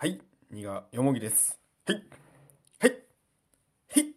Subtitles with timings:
[0.00, 0.18] はい、
[0.50, 1.60] にがよもぎです。
[1.84, 2.02] はい、
[2.78, 2.90] はい、
[3.92, 4.14] はい。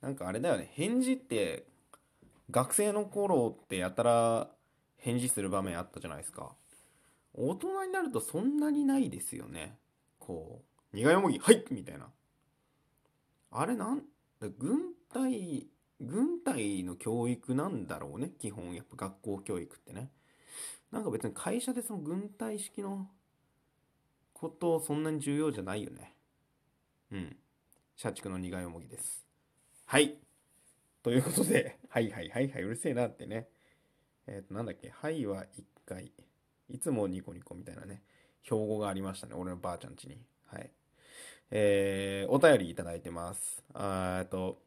[0.00, 1.64] なんかあれだよね、返事って
[2.50, 4.48] 学生の頃ってやたら
[4.96, 6.56] 返事する場面あったじゃないですか。
[7.34, 9.78] 大人になるとそんなにないですよね。
[10.18, 12.08] こう、にがよもぎ、はいみたいな。
[13.52, 14.02] あれなん、
[14.58, 15.68] 軍隊、
[16.00, 18.32] 軍隊の教育なんだろうね。
[18.40, 20.10] 基本、やっぱ学校教育ってね。
[20.90, 23.08] なんか別に会社でその軍隊式の
[24.42, 26.16] ことそんなに重要じゃないよね。
[27.12, 27.36] うん。
[27.94, 29.24] 社畜の苦いもぎです。
[29.84, 30.18] はい。
[31.04, 33.48] ということで、 はいはいはいはい、うるせえなってね。
[34.26, 36.12] えっ、ー、と、なんだっけ、はいは1回、
[36.68, 38.02] いつもニコニコみたいなね、
[38.42, 39.34] 標語がありましたね。
[39.34, 40.18] 俺のばあちゃん家に。
[40.46, 40.68] はい。
[41.52, 43.62] えー、お便りいただいてます。
[43.74, 44.60] あっと、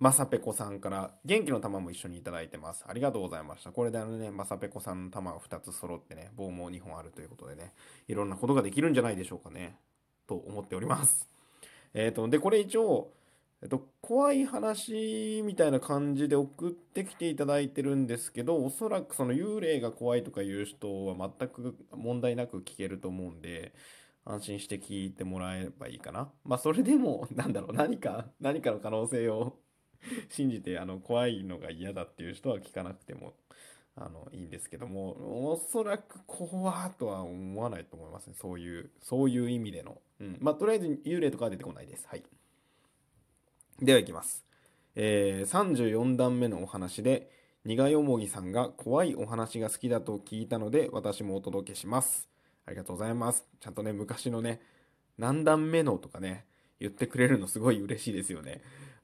[0.00, 2.84] まさぺこさんから元気の玉も一緒にいただいてます。
[2.86, 3.72] ありがとうございました。
[3.72, 7.72] これであのね、まさぺこさんの玉が2つ揃ってね、棒も2本あるということでね、
[8.06, 9.76] いろんなことができるんじゃないでしょうかね。
[10.28, 11.28] と思っております。
[11.94, 13.10] えっ、ー、と、で、これ一応、
[13.60, 23.72] えっと、怖い話みたいな感じで送ってきていただいてるんですけど、おそらくその幽霊が怖いとかいう人は全く問題なく聞けると思うんで、
[24.24, 26.30] 安心して聞いてもらえればいいかな。
[26.44, 29.56] まあ、それでも、なんだろう、何か、何かの可能性を
[30.30, 33.34] 信じてあの怖いのが嫌だっていう人は聞かなくても
[33.96, 38.34] あのいいんですけどもおそらく怖とは思わないと思いますね。
[38.34, 42.06] そういうそういう意味での、うん、まあとりあえず幽霊とかは出てこないです。
[42.06, 42.22] はい。
[43.80, 44.44] ではいきます。
[44.94, 47.30] えー、34段目のお話で
[47.64, 52.28] 苦よもぎさんが怖いお話が好きだと聞いたので私もお届けします。
[52.66, 53.46] ありがとうございます。
[53.60, 54.60] ちゃんとね昔のね
[55.18, 56.44] 何段目のとかね
[56.80, 58.60] 言ってくれるのすごい嬉しいですよね。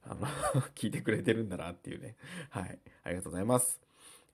[0.07, 0.27] あの
[0.75, 2.15] 聞いてくれてるんだなっていうね。
[2.49, 2.79] はい。
[3.03, 3.81] ありがとうございます。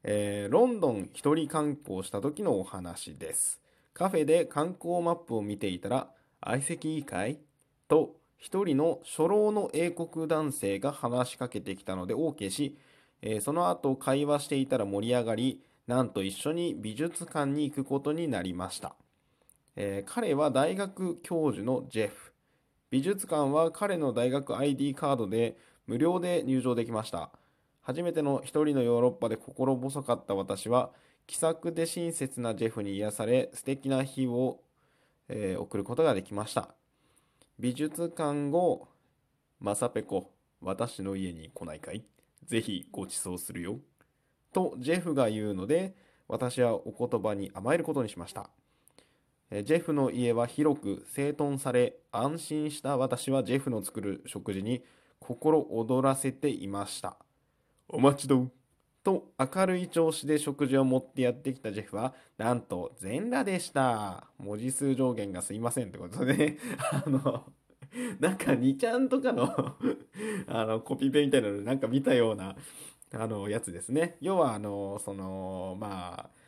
[0.04, 3.62] えー、ロンドン一人観光した時のお話です。
[3.94, 6.12] カフェで観光マップを見ていたら、
[6.44, 7.40] 相席いいかい
[7.88, 12.76] と、一人の初老の英国男性が話しかけてきたので OK し、
[13.22, 18.96] えー、その後会話していたら盛り上がり、なんと一緒に美術館に行くことになりました。
[19.76, 22.34] えー、彼は大学教授のジェフ。
[22.90, 25.56] 美術館は彼の大学 ID カードで
[25.92, 27.32] 無料で入場できました。
[27.82, 30.92] 初めての一人のヨーロッパで心細かった私は、
[31.28, 34.62] 気さくで親切なジェフに癒され、素敵な日を、
[35.28, 36.74] えー、送ることができました。
[37.60, 38.88] 美術館後、
[39.60, 40.32] まさぺこ、
[40.62, 42.06] 私の家に来ないかい？
[42.46, 43.78] ぜひご馳走するよ。
[44.54, 45.94] とジェフが言うので、
[46.30, 48.50] 私はお言葉に甘えることにしました。
[49.50, 54.86] ジェフの家は広く整頓され、安心した私はジェフの作る食事に
[55.22, 57.16] 心躍らせていました。
[57.88, 58.52] お待ちど
[59.04, 64.28] と明るい調子で食事を持ってやってきたジェフは、なんと全裸でした。
[64.38, 66.58] 文字数上限がすいませんってことでね、
[66.92, 67.46] あの、
[68.20, 69.48] なんか2ちゃんとかの
[70.48, 72.56] あの、コピペみたいなのなんか見たような、
[73.14, 74.18] あの、やつですね。
[74.22, 76.42] 要は、あの、その、まあ、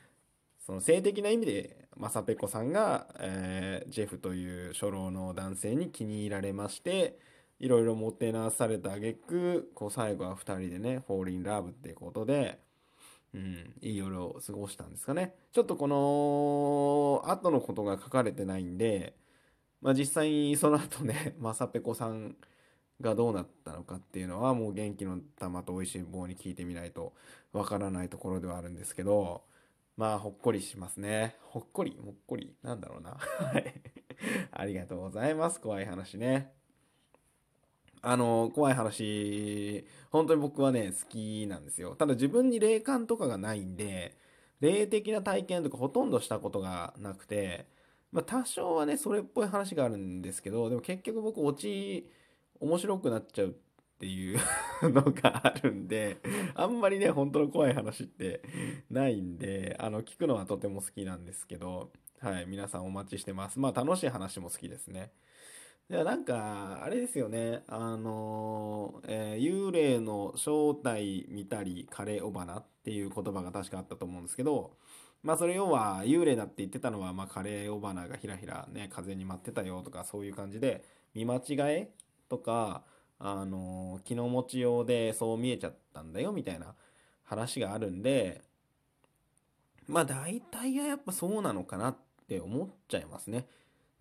[0.59, 7.19] その性的な意味で、まさぺこさんが、えー、ジェフという初老の男性に気に入られまして、
[7.63, 12.59] いろいろもてなされた挙句、こう最後は2人でね、フォーリンラブっていうことで、
[13.33, 15.33] うん、いい夜を過ごしたんですかね。
[15.53, 19.15] ちょっとこの後のことが書かれてないんで、
[19.81, 22.35] まあ実際にその後ね、 まさぺこさん
[22.99, 27.13] がどうなったのかっていうのはもう元気の玉と美味しい棒に聞いてみないと
[27.53, 29.45] わからないところではあるんですけど、
[29.95, 31.37] まあ、ほっこりしますね。
[31.43, 32.53] ほっこり、ほっこり。
[32.61, 33.11] なんだろうな。
[33.39, 33.73] はい。
[34.51, 35.61] ありがとうございます。
[35.61, 36.62] 怖い話ね。
[38.03, 41.95] あの、怖い話、本当に僕はね、好きなんですよ。
[41.95, 44.17] ただ自分に霊感とかがないんで、
[44.59, 47.65] 霊的な体験とかほとんどしたことがなくて、
[48.11, 52.09] まあ多少はね、それっぽい話があるんですけど、でも結局僕、オチ、
[52.59, 53.53] 面白くなっちゃうっ
[53.99, 54.39] ていう
[54.83, 56.17] のがあるんで、
[56.55, 58.41] あんまりね、本当の怖い話って
[58.89, 63.59] ないんで、あの、聞くのはとても好きなんですけど、はい、皆さんお待ちしてます。
[63.59, 65.11] まあ、楽しい話も好きですね。
[65.89, 74.77] いや、なんか、あれですよね、あの、えー、幽霊の正体見たり、枯れ尾花っていう言葉が確かあったと思うんですけど、
[75.23, 80.83] まあそれ要は幽霊だって言ってたのは、まあ枯れ尾花がひらひらね、風に舞ってたよとかそういう感じで、
[81.13, 81.91] 見間違え
[82.29, 82.83] とか、
[83.25, 86.75] あの気の持ちようでそう見えちゃったんだよみたいな
[87.23, 88.41] 話があるんで
[89.87, 91.97] まあ大体はやっぱそうなのかなっ
[92.27, 93.47] て思っちゃいますね。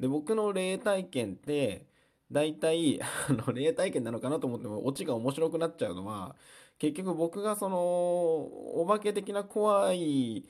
[0.02, 1.86] で僕の霊体験って
[2.30, 6.34] 大体 あの霊体験なのかなと思ってもオチが面白くなっちゃうのは
[6.78, 10.44] 結局僕がそのお化け的な怖い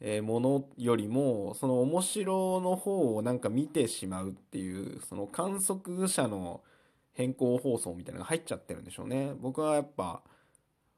[0.00, 6.62] えものよりもその面白の方をなんか見てしまうっていうその観測者の
[7.12, 9.34] 変更放送みたいなのが入っちゃってるんでしょうね。
[9.38, 10.22] 僕はやっぱ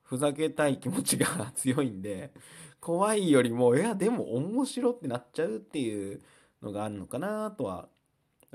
[0.02, 1.26] ふざけたい気持ちが
[1.56, 2.32] 強いんで
[2.80, 6.22] 怖いよりもいやでも面白ってなっちゃうっていう
[6.62, 7.88] のがあるのかなとは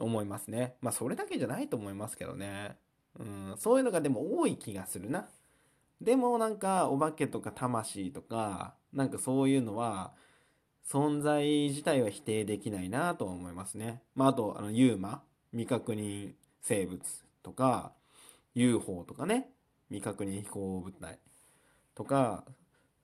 [0.03, 2.75] 思いますねまあそれだけじゃないと思いますけどね
[3.19, 5.27] うんそういうのがでも多い気がするな
[6.01, 10.13] でもなんかお化けとか魂とかなんかそういうのは
[10.91, 14.01] 存在自体は否定できないなとは思いますね。
[14.13, 16.99] まあ、あと、あの、ユーマ、未確認生物
[17.43, 17.93] とか、
[18.55, 19.49] UFO とかね、
[19.89, 21.19] 未確認飛行物体
[21.95, 22.43] とか、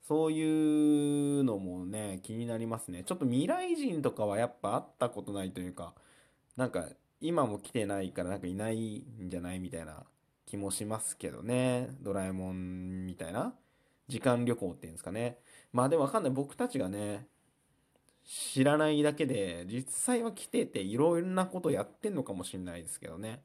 [0.05, 3.03] そういうのもね、気になりますね。
[3.05, 5.93] ちょっと未来人とかはやっぱ会ったことないというか、
[6.57, 6.85] なんか
[7.21, 10.03] 今も来てないからなんかいないんじゃないみたいな
[10.45, 11.89] 気もしますけどね。
[12.01, 13.53] ドラえもんみたいな。
[14.07, 15.37] 時間旅行っていうんですかね。
[15.71, 16.31] まあでもわかんない。
[16.31, 17.27] 僕たちがね、
[18.27, 23.41] 知らないだけで実際は来てていろんなことやってんのかもしれないですけどね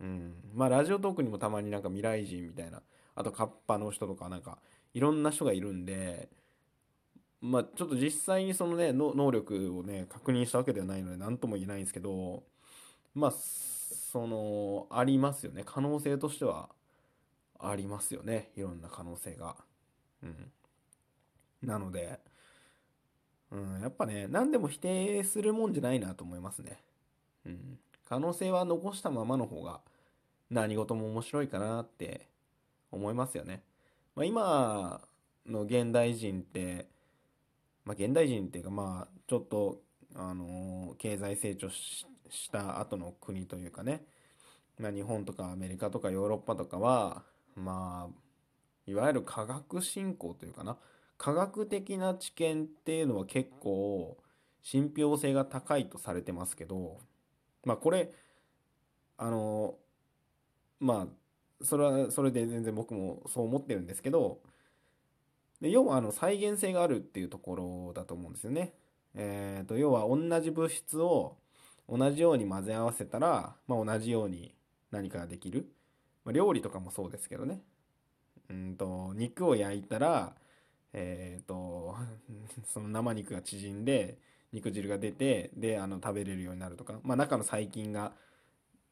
[0.00, 2.80] うんまあラジオトークにもたまになんか未来人みたいな
[3.14, 4.58] あとカッパの人とかなんか
[4.94, 6.30] いろんな人がいるんで
[7.46, 12.42] まあちょっと実際にそのね能力をね確認したわけではないので何とも言えないんですけど
[13.14, 16.68] まあそのありますよね可能性としては
[17.58, 19.56] ありますよねいろんな可能性が
[20.22, 20.50] うん
[21.62, 22.20] なので
[23.50, 26.78] うん、やっぱね、何でも否定するもんじゃないなと思いますね。
[27.44, 27.78] うん。
[28.08, 29.80] 可能性は残したままの方が
[30.50, 32.28] 何事も面白いかなって
[32.90, 33.62] 思いますよね。
[34.14, 35.00] まあ、今
[35.46, 36.86] の現代人って、
[37.86, 39.80] まあ、現代人っていうかまあちょっと
[40.14, 42.06] あの経済成長し
[42.50, 44.04] た後の国というかね、
[44.78, 47.22] まあ、日本とかアメリカとかヨーロッパとかは
[47.54, 50.76] まあいわゆる科学振興というかな。
[51.18, 54.18] 科学的な知見っていうのは結構
[54.62, 56.98] 信憑性が高いとされてますけど
[57.64, 58.10] まあこれ
[59.16, 59.74] あの
[60.78, 64.40] まあそれはそれで全然僕もそう思ってるんですけど
[65.60, 68.74] で要はあの再現性があるっていうところだと思うんですよね。
[69.14, 71.36] えーと、要は同じ物質を
[71.88, 74.54] 同じように混ぜ合わせたら、まあ、同じように
[74.90, 75.68] 何かができる、
[76.24, 77.62] まあ、料理とかもそうですけどね。
[78.48, 80.34] うんと肉を焼いたら
[80.92, 81.96] えっ、ー、と
[82.64, 84.18] その生肉が縮んで
[84.52, 88.12] 肉汁が出てであの食べれるようになるとか、まあ、中の細菌が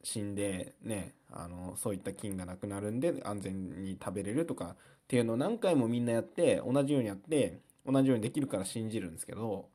[0.05, 4.77] 死んでねあのそういった菌がなくなるんで安全に食べれるとかっ
[5.09, 9.69] ていうのを何回もみんなやって同じようにやって同じようにできるから信じるんですけど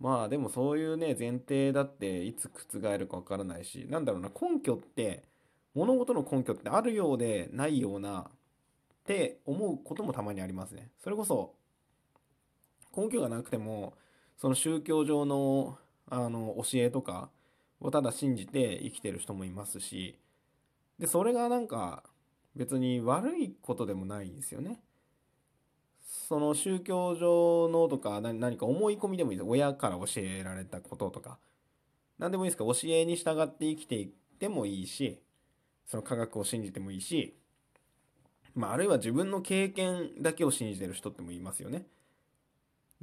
[0.00, 5.24] まあでもそういうね前提だっていつ覆るかわからないしなんだろうな根拠って
[5.74, 8.24] 物事の根拠ってあるようでないようなっ
[9.04, 10.90] て思うこともたまにありますね。
[11.02, 11.54] それこそ
[12.96, 13.94] 根拠がなくても
[14.36, 15.78] その宗教上の
[16.10, 17.30] あの教えとか
[17.80, 20.18] をただ信じて生きてる人もいますし
[20.98, 22.02] でそれがなんか
[22.56, 24.80] 別に悪いことでもないんですよね。
[26.00, 31.38] その宗教上のとか何か思い込みでもいいです親から教えられたこととか
[32.18, 34.08] 何でもいいですか教えに従って生きていっ
[34.38, 35.20] てもいいし
[35.86, 37.38] その科学を信じてもいいし
[38.58, 41.86] まあ、あるいは自分の経験だけを信じてる人ってもいますよね。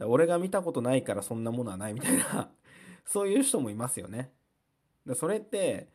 [0.02, 2.50] 俺が見たことないからそんなものはないみたいな
[3.06, 4.32] そういう人もいますよね。
[5.06, 5.88] だそれって、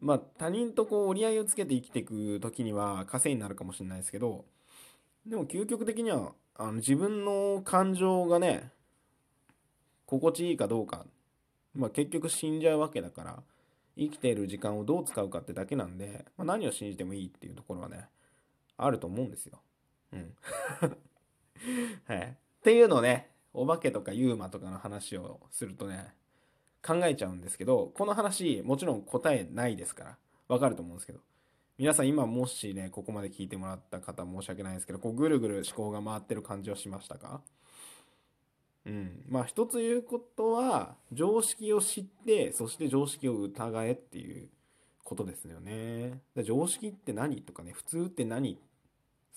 [0.00, 4.44] まあ他人とこう折り合いをつけて生きていく時には稼いになるかもしれないですけど、
[5.26, 8.70] でも究極的にはあの自分の感情がね、
[10.06, 11.04] 心地いいかどうか、
[11.74, 13.42] まあ結局死んじゃうわけだから、
[13.96, 18.06] 生きている時間をどう使うかってだけなんで、まあ、何を信じてもいいっていうところはね、
[18.76, 19.60] あると思うんですよ。
[20.12, 20.34] うん。
[22.06, 22.18] はい。
[22.20, 26.14] っていうのをね、お化けとかユーマとかの話をするとね、
[26.86, 30.16] 考えちゃうんですけど、この話、もちろん答えないですから、
[30.48, 31.20] わかると思うんですけど、
[31.78, 37.40] 皆さん今もしね、ここまで聞いてもらった方申し訳ないですけど、こうぐるぐる思考が回ってる感じはしましたか？
[38.84, 39.22] うん。
[39.28, 44.48] まあ一つ言うことは、常識を知って、そして常識を疑えっていう
[45.04, 46.20] ことですよね。
[46.44, 48.58] 常識って何とかね、普通って何？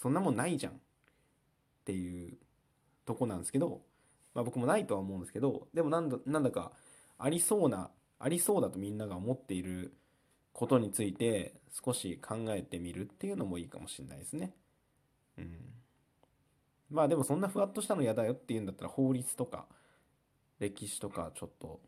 [0.01, 0.75] そんなもんないじゃんっ
[1.85, 2.37] ていう
[3.05, 3.81] とこなんですけど、
[4.33, 6.73] まあ僕もないとは思うんですけど、でもなんだなんだか
[7.23, 7.89] ありそうな、
[8.19, 9.93] ありそうだとみんなが思っている
[10.51, 11.53] ことについて
[11.85, 14.53] 少し考えてみるっていうのもいいかもしれないですね。
[15.37, 15.57] うん。
[16.91, 19.67] まあでもそんなふわっとしたの嫌だよっていうんだったら法律とか
[20.59, 21.79] 歴史とかちょっと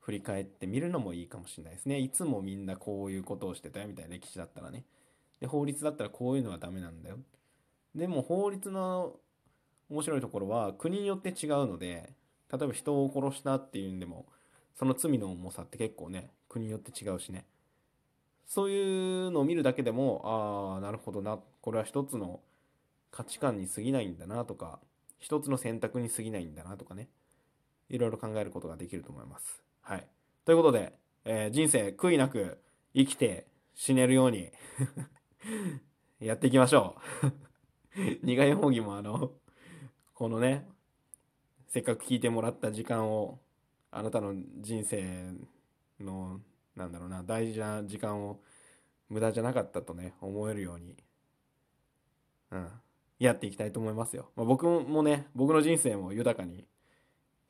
[0.00, 2.00] 振り返ってみるのもいいかもしれないですね。
[2.00, 4.84] いつもみんなこういうことをしてたよみたいな歴史だったらね。
[5.38, 7.18] で、法律だったらこういうのはダメなんだよ。
[7.94, 9.20] でも法律の
[9.88, 12.12] 面白いところは国によって違うので
[12.52, 14.26] 例えば人を殺したっていうんでも
[14.78, 17.44] その罪の重さって結構ね国によって違うしね。
[18.46, 22.40] そういうのを見るだけでもああなるほどなこれは一つの
[23.10, 24.78] 価値観に過ぎないんだなとか
[25.18, 27.08] 一つの選択に過ぎないんだなとかね。
[27.88, 29.62] いろいろ考えることができると思います。
[29.80, 30.06] はい、
[30.44, 30.92] ということで、
[31.24, 32.58] えー、人生悔いなく
[32.94, 34.50] 生きて死ねるように
[36.20, 38.06] やっていきましょう。
[38.22, 39.32] 苦い方義もあの
[40.14, 40.68] このね
[41.68, 43.40] せっかく聞いてもらった時間を
[43.98, 45.32] あなたの人生
[46.00, 46.40] の
[46.76, 48.38] なんだろうな大事な時間を
[49.08, 50.96] 無駄じゃなかったとね思えるように、
[52.52, 52.68] うん、
[53.18, 56.64] やっていきたいと思いますよ、まあ、僕もね僕の人生も豊かに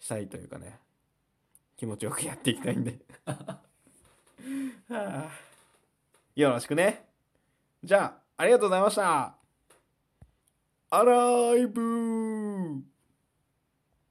[0.00, 0.78] したいというかね
[1.76, 2.98] 気持ちよくやっていきたいんで。
[3.24, 3.60] は
[4.88, 5.30] あ、
[6.34, 7.04] よろしくね。
[7.84, 9.36] じゃあありがとうございました。
[10.90, 12.82] アライブ